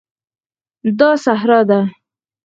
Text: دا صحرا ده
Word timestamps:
دا 0.99 1.09
صحرا 1.25 1.59
ده 1.69 1.79